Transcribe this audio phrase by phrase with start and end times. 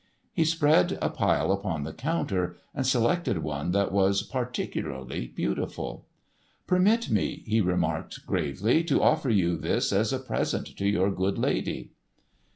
[0.33, 6.07] He spread a pile upon the counter, and selected one that was particularly beautiful.
[6.65, 11.37] "Permit me," he remarked gravely, "to offer you this as a present to your good
[11.37, 11.91] lady."